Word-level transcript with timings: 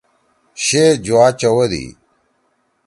شے 0.63 0.83
جُوا 1.05 1.25
چوَدی۔ 1.39 1.85